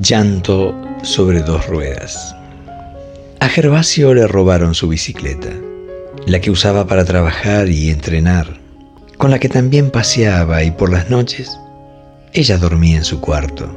[0.00, 2.34] Llanto sobre dos ruedas.
[3.38, 5.50] A Gervasio le robaron su bicicleta,
[6.26, 8.58] la que usaba para trabajar y entrenar,
[9.18, 11.50] con la que también paseaba y por las noches
[12.32, 13.76] ella dormía en su cuarto.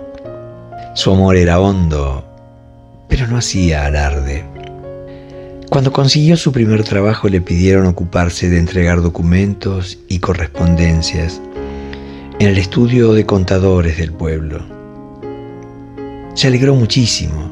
[0.96, 2.26] Su amor era hondo,
[3.10, 4.46] pero no hacía alarde.
[5.70, 11.42] Cuando consiguió su primer trabajo le pidieron ocuparse de entregar documentos y correspondencias
[12.40, 14.73] en el estudio de contadores del pueblo.
[16.34, 17.52] Se alegró muchísimo,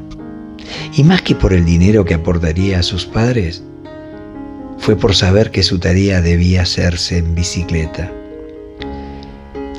[0.96, 3.64] y más que por el dinero que aportaría a sus padres,
[4.80, 8.12] fue por saber que su tarea debía hacerse en bicicleta.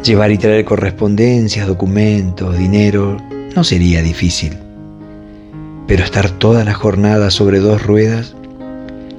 [0.05, 3.16] Llevar y traer correspondencias, documentos, dinero,
[3.56, 4.56] no sería difícil,
[5.89, 8.37] pero estar toda la jornada sobre dos ruedas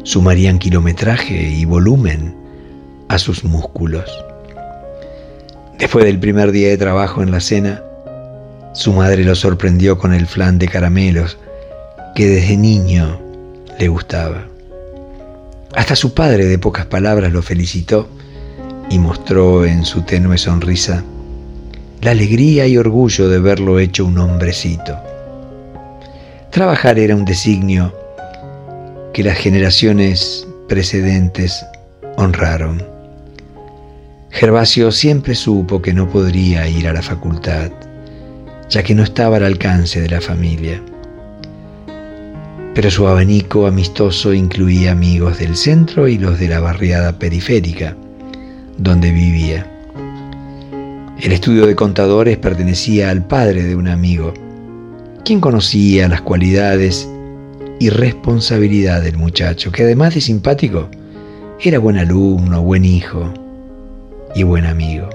[0.03, 2.35] sumarían kilometraje y volumen
[3.09, 4.09] a sus músculos.
[5.77, 7.83] Después del primer día de trabajo en la cena,
[8.73, 11.37] su madre lo sorprendió con el flan de caramelos
[12.15, 13.19] que desde niño
[13.79, 14.47] le gustaba.
[15.75, 18.09] Hasta su padre de pocas palabras lo felicitó
[18.89, 21.03] y mostró en su tenue sonrisa
[22.01, 24.97] la alegría y orgullo de verlo hecho un hombrecito.
[26.49, 27.93] Trabajar era un designio
[29.13, 31.63] que las generaciones precedentes
[32.17, 32.83] honraron.
[34.31, 37.71] Gervasio siempre supo que no podría ir a la facultad
[38.73, 40.81] ya que no estaba al alcance de la familia.
[42.73, 47.95] Pero su abanico amistoso incluía amigos del centro y los de la barriada periférica,
[48.79, 49.69] donde vivía.
[51.21, 54.33] El estudio de contadores pertenecía al padre de un amigo,
[55.23, 57.07] quien conocía las cualidades
[57.79, 60.89] y responsabilidad del muchacho, que además de simpático,
[61.61, 63.31] era buen alumno, buen hijo
[64.33, 65.09] y buen amigo.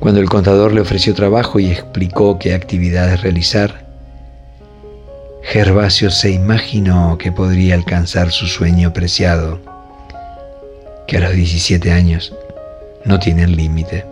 [0.00, 3.86] Cuando el contador le ofreció trabajo y explicó qué actividades realizar,
[5.42, 9.60] Gervasio se imaginó que podría alcanzar su sueño preciado,
[11.06, 12.34] que a los 17 años
[13.04, 14.04] no tienen límite.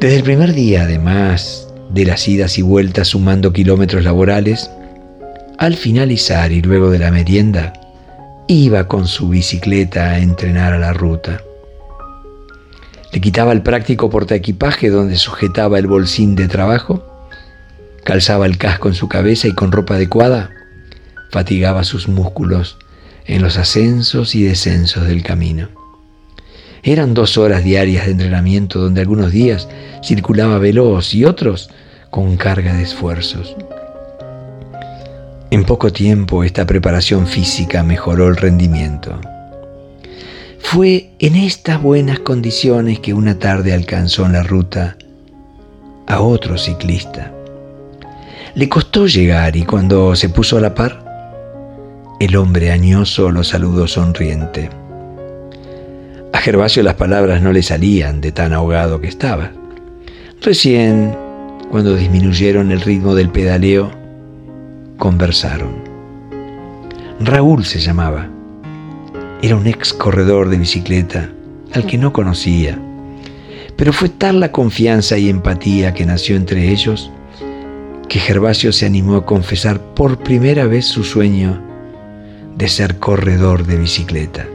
[0.00, 4.70] Desde el primer día, además de las idas y vueltas sumando kilómetros laborales,
[5.58, 7.72] al finalizar y luego de la merienda,
[8.46, 11.42] iba con su bicicleta a entrenar a la ruta.
[13.12, 17.28] Le quitaba el práctico portaequipaje donde sujetaba el bolsín de trabajo,
[18.04, 20.50] calzaba el casco en su cabeza y con ropa adecuada
[21.30, 22.78] fatigaba sus músculos
[23.26, 25.68] en los ascensos y descensos del camino.
[26.82, 29.68] Eran dos horas diarias de entrenamiento donde algunos días
[30.02, 31.70] circulaba veloz y otros
[32.10, 33.56] con carga de esfuerzos.
[35.50, 39.18] En poco tiempo esta preparación física mejoró el rendimiento.
[40.70, 44.98] Fue en estas buenas condiciones que una tarde alcanzó en la ruta
[46.06, 47.32] a otro ciclista.
[48.54, 51.02] Le costó llegar y cuando se puso a la par,
[52.20, 54.68] el hombre añoso lo saludó sonriente.
[56.34, 59.52] A Gervasio las palabras no le salían de tan ahogado que estaba.
[60.42, 61.16] Recién,
[61.70, 63.90] cuando disminuyeron el ritmo del pedaleo,
[64.98, 65.70] conversaron.
[67.20, 68.28] Raúl se llamaba.
[69.40, 71.30] Era un ex corredor de bicicleta
[71.72, 72.76] al que no conocía,
[73.76, 77.12] pero fue tal la confianza y empatía que nació entre ellos
[78.08, 81.62] que Gervasio se animó a confesar por primera vez su sueño
[82.56, 84.46] de ser corredor de bicicleta.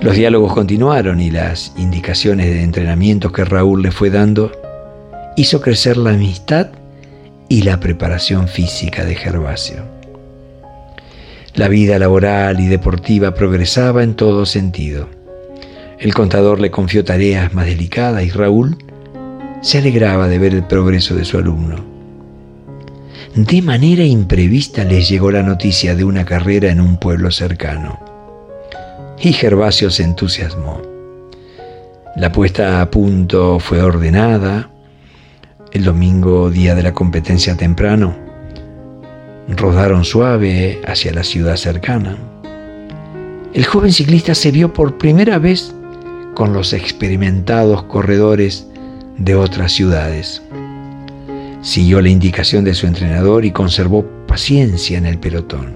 [0.00, 4.52] Los diálogos continuaron y las indicaciones de entrenamiento que Raúl le fue dando
[5.36, 6.68] hizo crecer la amistad
[7.48, 9.99] y la preparación física de Gervasio.
[11.54, 15.08] La vida laboral y deportiva progresaba en todo sentido.
[15.98, 18.78] El contador le confió tareas más delicadas y Raúl
[19.60, 21.84] se alegraba de ver el progreso de su alumno.
[23.34, 28.00] De manera imprevista les llegó la noticia de una carrera en un pueblo cercano.
[29.20, 30.80] Y Gervasio se entusiasmó.
[32.16, 34.70] La puesta a punto fue ordenada.
[35.72, 38.29] El domingo, día de la competencia temprano,
[39.56, 42.16] rodaron suave hacia la ciudad cercana.
[43.52, 45.74] El joven ciclista se vio por primera vez
[46.34, 48.66] con los experimentados corredores
[49.18, 50.42] de otras ciudades.
[51.62, 55.74] Siguió la indicación de su entrenador y conservó paciencia en el pelotón.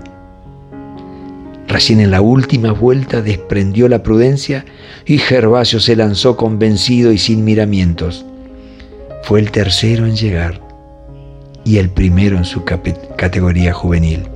[1.66, 4.64] Recién en la última vuelta desprendió la prudencia
[5.04, 8.24] y Gervasio se lanzó convencido y sin miramientos.
[9.24, 10.63] Fue el tercero en llegar
[11.64, 14.28] y el primero en su categoría juvenil.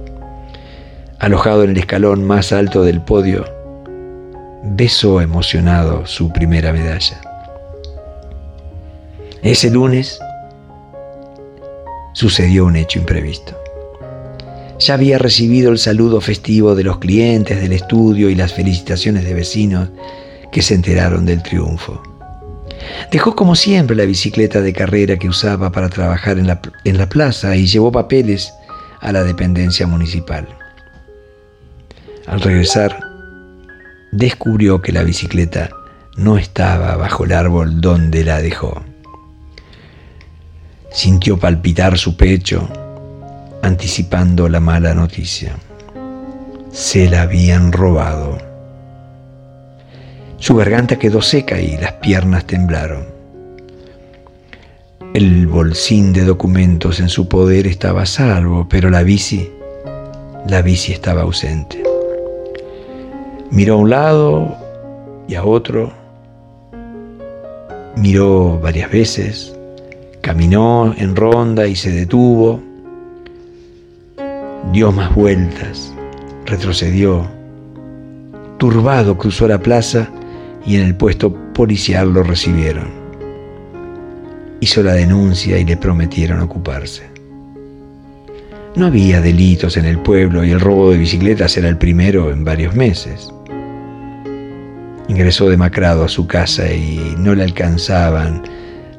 [1.19, 3.45] Alojado en el escalón más alto del podio,
[4.63, 7.21] besó emocionado su primera medalla.
[9.43, 10.19] Ese lunes
[12.13, 13.57] sucedió un hecho imprevisto.
[14.81, 19.35] Ya había recibido el saludo festivo de los clientes del estudio y las felicitaciones de
[19.35, 19.89] vecinos
[20.53, 22.03] que se enteraron del triunfo.
[23.11, 27.09] Dejó como siempre la bicicleta de carrera que usaba para trabajar en la, en la
[27.09, 28.53] plaza y llevó papeles
[29.01, 30.49] a la dependencia municipal.
[32.27, 33.01] Al regresar,
[34.13, 35.71] descubrió que la bicicleta
[36.17, 38.83] no estaba bajo el árbol donde la dejó.
[40.91, 42.69] Sintió palpitar su pecho
[43.63, 45.57] anticipando la mala noticia.
[46.73, 48.48] Se la habían robado.
[50.49, 53.05] Su garganta quedó seca y las piernas temblaron.
[55.13, 59.53] El bolsín de documentos en su poder estaba a salvo, pero la bici,
[60.49, 61.83] la bici estaba ausente.
[63.51, 64.57] Miró a un lado
[65.29, 65.93] y a otro,
[67.97, 69.55] miró varias veces,
[70.23, 72.59] caminó en ronda y se detuvo,
[74.73, 75.93] dio más vueltas,
[76.47, 77.29] retrocedió.
[78.57, 80.09] Turbado cruzó la plaza
[80.67, 82.89] y en el puesto policial lo recibieron.
[84.61, 87.05] Hizo la denuncia y le prometieron ocuparse.
[88.75, 92.45] No había delitos en el pueblo y el robo de bicicletas era el primero en
[92.45, 93.33] varios meses.
[95.09, 98.43] Ingresó demacrado a su casa y no le alcanzaban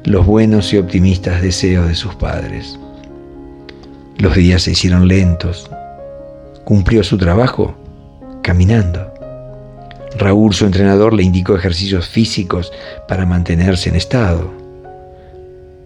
[0.04, 2.78] los buenos y optimistas deseos de sus padres.
[4.18, 5.70] Los días se hicieron lentos.
[6.64, 7.74] Cumplió su trabajo
[8.42, 9.09] caminando.
[10.20, 12.72] Raúl, su entrenador, le indicó ejercicios físicos
[13.08, 14.52] para mantenerse en estado.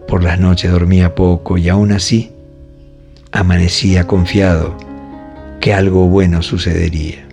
[0.09, 2.33] Por las noches dormía poco y aún así
[3.31, 4.77] amanecía confiado
[5.61, 7.25] que algo bueno sucedería.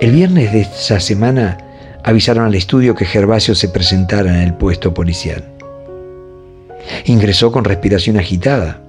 [0.00, 1.58] El viernes de esa semana
[2.02, 5.44] avisaron al estudio que Gervasio se presentara en el puesto policial.
[7.04, 8.80] Ingresó con respiración agitada.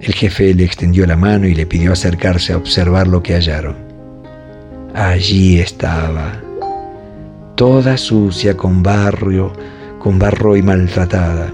[0.00, 3.91] El jefe le extendió la mano y le pidió acercarse a observar lo que hallaron.
[4.94, 6.40] Allí estaba,
[7.54, 9.52] toda sucia con barrio,
[9.98, 11.52] con barro y maltratada.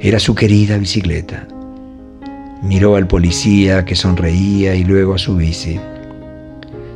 [0.00, 1.46] Era su querida bicicleta.
[2.62, 5.80] Miró al policía que sonreía y luego a su bici.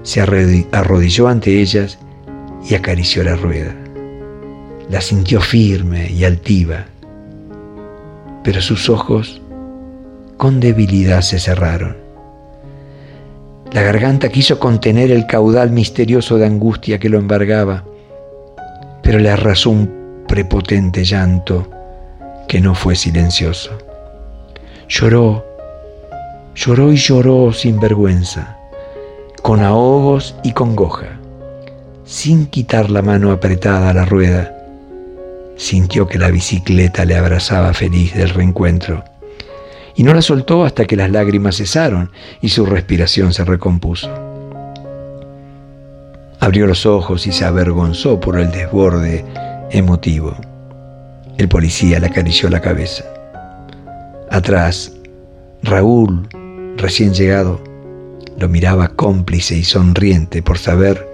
[0.02, 1.98] Se arrodilló ante ellas
[2.68, 3.74] y acarició la rueda.
[4.88, 6.86] La sintió firme y altiva
[8.42, 9.40] pero sus ojos
[10.36, 11.96] con debilidad se cerraron.
[13.72, 17.84] La garganta quiso contener el caudal misterioso de angustia que lo embargaba,
[19.02, 21.68] pero le arrasó un prepotente llanto
[22.48, 23.70] que no fue silencioso.
[24.88, 25.44] Lloró,
[26.54, 28.58] lloró y lloró sin vergüenza,
[29.42, 31.20] con ahogos y congoja,
[32.04, 34.56] sin quitar la mano apretada a la rueda
[35.60, 39.04] Sintió que la bicicleta le abrazaba feliz del reencuentro
[39.94, 42.10] y no la soltó hasta que las lágrimas cesaron
[42.40, 44.10] y su respiración se recompuso.
[46.38, 49.24] Abrió los ojos y se avergonzó por el desborde
[49.70, 50.34] emotivo.
[51.36, 53.04] El policía le acarició la cabeza.
[54.30, 54.92] Atrás,
[55.62, 56.28] Raúl,
[56.76, 57.62] recién llegado,
[58.38, 61.10] lo miraba cómplice y sonriente por saber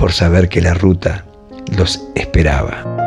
[0.00, 1.26] por saber que la ruta
[1.76, 2.99] los esperaba.